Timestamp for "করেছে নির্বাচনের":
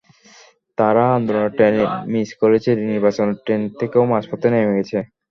2.41-3.37